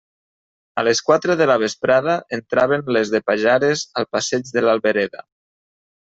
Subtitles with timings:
[0.81, 5.23] A les quatre de la vesprada entraven les de Pajares al passeig de l'Albereda.